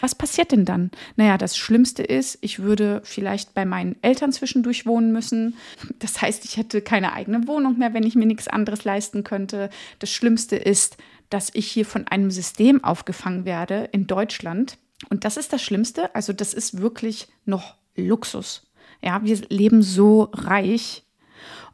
Was 0.00 0.14
passiert 0.14 0.52
denn 0.52 0.64
dann? 0.64 0.90
Naja, 1.16 1.38
das 1.38 1.56
Schlimmste 1.56 2.02
ist, 2.02 2.38
ich 2.40 2.60
würde 2.60 3.00
vielleicht 3.04 3.54
bei 3.54 3.64
meinen 3.64 3.96
Eltern 4.02 4.32
zwischendurch 4.32 4.86
wohnen 4.86 5.12
müssen. 5.12 5.56
Das 5.98 6.20
heißt, 6.20 6.44
ich 6.44 6.56
hätte 6.56 6.80
keine 6.82 7.12
eigene 7.12 7.46
Wohnung 7.46 7.78
mehr, 7.78 7.94
wenn 7.94 8.04
ich 8.04 8.14
mir 8.14 8.26
nichts 8.26 8.48
anderes 8.48 8.84
leisten 8.84 9.24
könnte. 9.24 9.70
Das 9.98 10.10
Schlimmste 10.10 10.56
ist, 10.56 10.96
dass 11.30 11.50
ich 11.52 11.70
hier 11.70 11.84
von 11.84 12.06
einem 12.08 12.30
System 12.30 12.82
aufgefangen 12.84 13.44
werde 13.44 13.88
in 13.92 14.06
Deutschland. 14.06 14.78
Und 15.10 15.24
das 15.24 15.36
ist 15.36 15.52
das 15.52 15.62
Schlimmste. 15.62 16.14
Also 16.14 16.32
das 16.32 16.54
ist 16.54 16.80
wirklich 16.80 17.28
noch 17.44 17.76
Luxus. 17.96 18.66
Ja, 19.02 19.22
wir 19.22 19.36
leben 19.48 19.82
so 19.82 20.30
reich 20.32 21.04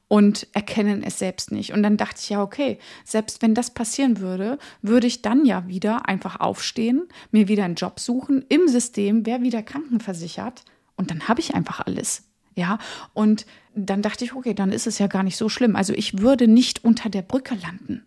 und 0.09 0.47
erkennen 0.53 1.03
es 1.03 1.19
selbst 1.19 1.51
nicht. 1.51 1.73
Und 1.73 1.83
dann 1.83 1.97
dachte 1.97 2.21
ich, 2.21 2.29
ja, 2.29 2.43
okay, 2.43 2.79
selbst 3.05 3.43
wenn 3.43 3.55
das 3.55 3.73
passieren 3.73 4.21
würde, 4.21 4.59
würde 4.83 5.07
ich 5.07 5.23
dann 5.23 5.45
ja 5.45 5.67
wieder 5.67 6.09
einfach 6.09 6.41
aufstehen, 6.41 7.09
mir 7.31 7.49
wieder 7.49 7.65
einen 7.65 7.75
Job 7.75 8.01
suchen, 8.01 8.45
im 8.49 8.69
System, 8.69 9.27
wäre 9.27 9.43
wieder 9.43 9.63
krankenversichert 9.63 10.65
und 10.97 11.11
dann 11.11 11.29
habe 11.29 11.41
ich 11.41 11.55
einfach 11.55 11.81
alles. 11.81 12.25
Ja, 12.57 12.79
und 13.15 13.47
dann 13.75 14.03
dachte 14.03 14.25
ich, 14.25 14.35
okay, 14.35 14.55
dann 14.55 14.71
ist 14.71 14.87
es 14.87 14.99
ja 14.99 15.09
gar 15.09 15.25
nicht 15.25 15.37
so 15.37 15.49
schlimm. 15.49 15.75
Also 15.75 15.93
ich 15.93 16.19
würde 16.21 16.47
nicht 16.47 16.85
unter 16.85 17.09
der 17.09 17.23
Brücke 17.23 17.57
landen. 17.57 18.07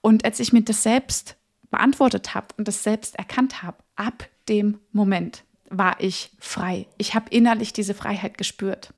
Und 0.00 0.24
als 0.24 0.40
ich 0.40 0.52
mir 0.52 0.62
das 0.62 0.82
selbst 0.82 1.36
beantwortet 1.70 2.34
habe 2.34 2.48
und 2.56 2.68
das 2.68 2.82
selbst 2.82 3.16
erkannt 3.16 3.62
habe, 3.62 3.78
ab 3.96 4.28
dem 4.48 4.78
Moment 4.92 5.44
war 5.68 6.00
ich 6.00 6.30
frei. 6.38 6.86
Ich 6.98 7.14
habe 7.14 7.26
innerlich 7.30 7.72
diese 7.72 7.94
Freiheit 7.94 8.38
gespürt. 8.38 8.94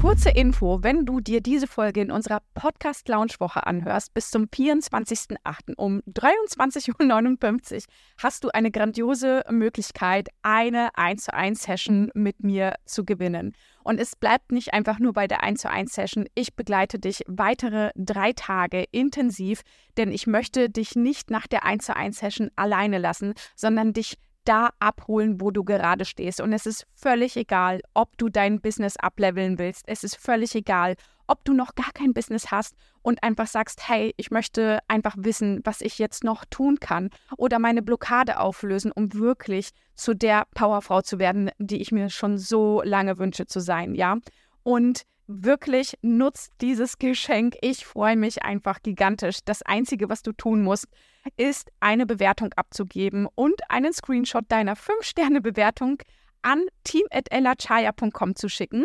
Kurze 0.00 0.30
Info, 0.30 0.82
wenn 0.82 1.04
du 1.04 1.20
dir 1.20 1.42
diese 1.42 1.66
Folge 1.66 2.00
in 2.00 2.10
unserer 2.10 2.40
Podcast 2.54 3.06
Lounge 3.08 3.34
Woche 3.38 3.66
anhörst, 3.66 4.14
bis 4.14 4.30
zum 4.30 4.44
24.08. 4.44 5.74
um 5.76 6.00
23.59 6.08 7.74
Uhr 7.74 7.82
hast 8.16 8.42
du 8.42 8.48
eine 8.48 8.70
grandiose 8.70 9.44
Möglichkeit, 9.50 10.28
eine 10.40 10.88
1 10.96 11.24
zu 11.24 11.34
1 11.34 11.62
Session 11.62 12.10
mit 12.14 12.42
mir 12.42 12.76
zu 12.86 13.04
gewinnen. 13.04 13.52
Und 13.84 14.00
es 14.00 14.16
bleibt 14.16 14.52
nicht 14.52 14.72
einfach 14.72 14.98
nur 15.00 15.12
bei 15.12 15.26
der 15.26 15.42
1 15.42 15.60
zu 15.60 15.70
1 15.70 15.92
Session. 15.92 16.26
Ich 16.34 16.56
begleite 16.56 16.98
dich 16.98 17.22
weitere 17.26 17.90
drei 17.94 18.32
Tage 18.32 18.84
intensiv, 18.92 19.60
denn 19.98 20.12
ich 20.12 20.26
möchte 20.26 20.70
dich 20.70 20.96
nicht 20.96 21.30
nach 21.30 21.46
der 21.46 21.66
1 21.66 21.84
zu 21.84 21.94
1 21.94 22.18
Session 22.18 22.50
alleine 22.56 22.96
lassen, 22.96 23.34
sondern 23.54 23.92
dich 23.92 24.16
da 24.50 24.70
abholen, 24.80 25.40
wo 25.40 25.52
du 25.52 25.62
gerade 25.62 26.04
stehst. 26.04 26.40
Und 26.40 26.52
es 26.52 26.66
ist 26.66 26.84
völlig 26.92 27.36
egal, 27.36 27.80
ob 27.94 28.18
du 28.18 28.28
dein 28.28 28.60
Business 28.60 28.96
ableveln 28.96 29.60
willst. 29.60 29.84
Es 29.86 30.02
ist 30.02 30.16
völlig 30.16 30.56
egal, 30.56 30.96
ob 31.28 31.44
du 31.44 31.52
noch 31.52 31.76
gar 31.76 31.92
kein 31.92 32.12
Business 32.12 32.50
hast 32.50 32.74
und 33.02 33.22
einfach 33.22 33.46
sagst, 33.46 33.88
hey, 33.88 34.12
ich 34.16 34.32
möchte 34.32 34.80
einfach 34.88 35.14
wissen, 35.16 35.60
was 35.62 35.80
ich 35.80 36.00
jetzt 36.00 36.24
noch 36.24 36.44
tun 36.46 36.80
kann 36.80 37.10
oder 37.36 37.60
meine 37.60 37.80
Blockade 37.80 38.40
auflösen, 38.40 38.90
um 38.90 39.14
wirklich 39.14 39.70
zu 39.94 40.14
der 40.14 40.48
Powerfrau 40.54 41.00
zu 41.00 41.20
werden, 41.20 41.52
die 41.58 41.80
ich 41.80 41.92
mir 41.92 42.10
schon 42.10 42.36
so 42.36 42.82
lange 42.82 43.18
wünsche 43.18 43.46
zu 43.46 43.60
sein, 43.60 43.94
ja? 43.94 44.16
Und 44.64 45.02
wirklich 45.30 45.96
nutzt 46.02 46.52
dieses 46.60 46.98
Geschenk. 46.98 47.56
Ich 47.62 47.86
freue 47.86 48.16
mich 48.16 48.42
einfach 48.42 48.82
gigantisch. 48.82 49.38
Das 49.44 49.62
Einzige, 49.62 50.08
was 50.08 50.22
du 50.22 50.32
tun 50.32 50.62
musst, 50.62 50.86
ist 51.36 51.70
eine 51.78 52.04
Bewertung 52.04 52.52
abzugeben 52.56 53.28
und 53.34 53.60
einen 53.68 53.92
Screenshot 53.92 54.44
deiner 54.48 54.74
5-Sterne-Bewertung 54.74 56.02
an 56.42 56.64
team.ellachaya.com 56.84 58.34
zu 58.34 58.48
schicken. 58.48 58.84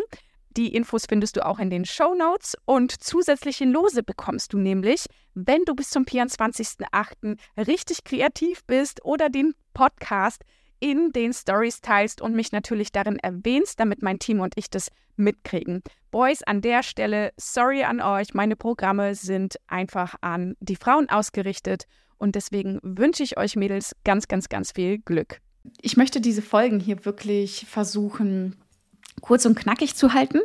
Die 0.56 0.74
Infos 0.74 1.04
findest 1.06 1.36
du 1.36 1.44
auch 1.44 1.58
in 1.58 1.68
den 1.68 1.84
Show 1.84 2.14
Notes 2.14 2.56
und 2.64 2.92
zusätzliche 3.02 3.64
Lose 3.64 4.02
bekommst 4.02 4.52
du 4.52 4.58
nämlich, 4.58 5.06
wenn 5.34 5.64
du 5.64 5.74
bis 5.74 5.90
zum 5.90 6.04
24.08. 6.04 7.38
richtig 7.66 8.04
kreativ 8.04 8.64
bist 8.64 9.04
oder 9.04 9.28
den 9.28 9.54
Podcast 9.74 10.42
in 10.80 11.12
den 11.12 11.32
Stories 11.32 11.80
teilst 11.80 12.20
und 12.20 12.34
mich 12.34 12.52
natürlich 12.52 12.92
darin 12.92 13.18
erwähnst, 13.18 13.80
damit 13.80 14.02
mein 14.02 14.18
Team 14.18 14.40
und 14.40 14.54
ich 14.56 14.70
das 14.70 14.90
mitkriegen. 15.16 15.82
Boys, 16.10 16.42
an 16.42 16.60
der 16.60 16.82
Stelle, 16.82 17.32
sorry 17.36 17.84
an 17.84 18.00
euch, 18.00 18.34
meine 18.34 18.56
Programme 18.56 19.14
sind 19.14 19.56
einfach 19.66 20.14
an 20.20 20.54
die 20.60 20.76
Frauen 20.76 21.08
ausgerichtet 21.08 21.84
und 22.18 22.34
deswegen 22.34 22.78
wünsche 22.82 23.22
ich 23.22 23.38
euch 23.38 23.56
Mädels 23.56 23.94
ganz, 24.04 24.28
ganz, 24.28 24.48
ganz 24.48 24.72
viel 24.72 24.98
Glück. 24.98 25.40
Ich 25.80 25.96
möchte 25.96 26.20
diese 26.20 26.42
Folgen 26.42 26.80
hier 26.80 27.04
wirklich 27.04 27.66
versuchen, 27.66 28.56
kurz 29.20 29.44
und 29.46 29.56
knackig 29.56 29.94
zu 29.94 30.14
halten, 30.14 30.40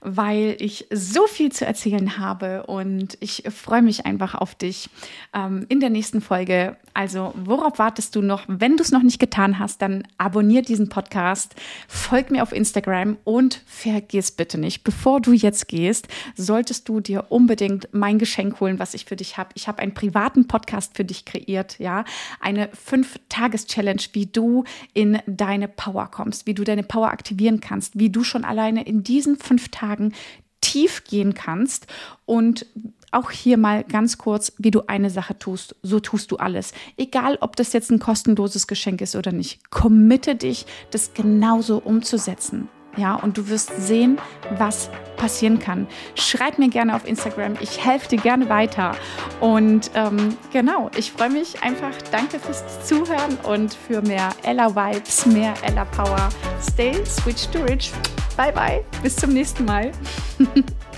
weil 0.00 0.56
ich 0.58 0.86
so 0.90 1.26
viel 1.26 1.52
zu 1.52 1.66
erzählen 1.66 2.18
habe 2.18 2.64
und 2.64 3.16
ich 3.20 3.44
freue 3.54 3.82
mich 3.82 4.06
einfach 4.06 4.34
auf 4.34 4.54
dich 4.54 4.88
ähm, 5.34 5.66
in 5.68 5.80
der 5.80 5.90
nächsten 5.90 6.20
Folge. 6.20 6.76
Also, 6.94 7.34
worauf 7.36 7.78
wartest 7.78 8.14
du 8.16 8.22
noch? 8.22 8.44
Wenn 8.46 8.76
du 8.76 8.82
es 8.82 8.92
noch 8.92 9.02
nicht 9.02 9.18
getan 9.18 9.58
hast, 9.58 9.82
dann 9.82 10.04
abonnier 10.16 10.62
diesen 10.62 10.88
Podcast, 10.88 11.54
folg 11.88 12.30
mir 12.30 12.42
auf 12.42 12.52
Instagram 12.52 13.16
und 13.24 13.62
vergiss 13.66 14.30
bitte 14.30 14.58
nicht, 14.58 14.84
bevor 14.84 15.20
du 15.20 15.32
jetzt 15.32 15.68
gehst, 15.68 16.08
solltest 16.36 16.88
du 16.88 17.00
dir 17.00 17.26
unbedingt 17.30 17.88
mein 17.92 18.18
Geschenk 18.18 18.60
holen, 18.60 18.78
was 18.78 18.94
ich 18.94 19.04
für 19.04 19.16
dich 19.16 19.36
habe. 19.36 19.50
Ich 19.54 19.68
habe 19.68 19.80
einen 19.80 19.94
privaten 19.94 20.46
Podcast 20.46 20.96
für 20.96 21.04
dich 21.04 21.24
kreiert, 21.24 21.78
ja, 21.78 22.04
eine 22.40 22.68
fünf-Tages-Challenge, 22.72 24.02
wie 24.12 24.26
du 24.26 24.64
in 24.92 25.18
deine 25.26 25.68
Power 25.68 26.08
kommst, 26.10 26.46
wie 26.46 26.54
du 26.54 26.64
deine 26.64 26.82
Power 26.82 27.08
aktivieren 27.08 27.60
kannst, 27.60 27.98
wie 27.98 28.10
du 28.14 28.24
schon 28.24 28.44
alleine 28.44 28.84
in 28.84 29.02
diesen 29.02 29.36
fünf 29.36 29.68
Tagen 29.68 30.14
tief 30.60 31.04
gehen 31.04 31.34
kannst 31.34 31.86
und 32.24 32.66
auch 33.12 33.30
hier 33.30 33.58
mal 33.58 33.84
ganz 33.84 34.18
kurz, 34.18 34.52
wie 34.58 34.70
du 34.70 34.82
eine 34.88 35.10
Sache 35.10 35.38
tust, 35.38 35.76
so 35.82 36.00
tust 36.00 36.32
du 36.32 36.36
alles. 36.36 36.72
Egal, 36.96 37.38
ob 37.40 37.54
das 37.54 37.72
jetzt 37.72 37.90
ein 37.90 38.00
kostenloses 38.00 38.66
Geschenk 38.66 39.00
ist 39.00 39.14
oder 39.14 39.30
nicht. 39.30 39.70
Committe 39.70 40.34
dich, 40.34 40.66
das 40.90 41.14
genauso 41.14 41.78
umzusetzen. 41.78 42.68
Ja, 42.96 43.14
und 43.16 43.36
du 43.36 43.48
wirst 43.48 43.72
sehen, 43.76 44.18
was 44.58 44.90
passieren 45.16 45.58
kann. 45.58 45.86
Schreib 46.14 46.58
mir 46.58 46.68
gerne 46.68 46.94
auf 46.94 47.06
Instagram. 47.06 47.54
Ich 47.60 47.84
helfe 47.84 48.08
dir 48.08 48.18
gerne 48.18 48.48
weiter. 48.48 48.92
Und 49.40 49.90
ähm, 49.94 50.36
genau, 50.52 50.90
ich 50.96 51.12
freue 51.12 51.30
mich 51.30 51.62
einfach. 51.62 51.92
Danke 52.10 52.38
fürs 52.38 52.86
Zuhören 52.86 53.38
und 53.44 53.74
für 53.74 54.02
mehr 54.02 54.30
Ella 54.42 54.74
Vibes, 54.74 55.26
mehr 55.26 55.54
Ella 55.62 55.84
Power. 55.86 56.28
Stay 56.62 56.94
switch 57.06 57.48
to 57.48 57.62
rich. 57.62 57.92
Bye 58.36 58.52
bye. 58.52 58.84
Bis 59.02 59.16
zum 59.16 59.30
nächsten 59.30 59.64
Mal. 59.64 59.92